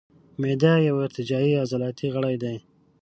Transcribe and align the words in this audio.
معده 0.41 0.73
یو 0.87 0.95
ارتجاعي 1.05 1.51
عضلاتي 1.63 2.07
غړی 2.15 2.35
دی. 2.43 2.55